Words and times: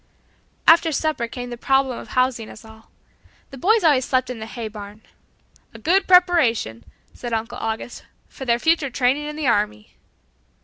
After 0.67 0.91
supper 0.91 1.27
came 1.27 1.51
the 1.51 1.57
problem 1.57 1.95
of 1.99 2.07
housing 2.07 2.49
us 2.49 2.65
all. 2.65 2.89
The 3.51 3.57
boys 3.59 3.83
always 3.83 4.03
slept 4.03 4.31
in 4.31 4.39
the 4.39 4.47
hay 4.47 4.67
barn. 4.67 5.03
"A 5.75 5.77
good 5.77 6.07
preparation," 6.07 6.83
said 7.13 7.33
Uncle 7.33 7.59
August, 7.59 8.05
"for 8.27 8.43
their 8.43 8.57
future 8.57 8.89
training 8.89 9.27
in 9.27 9.35
the 9.35 9.45
army." 9.45 9.93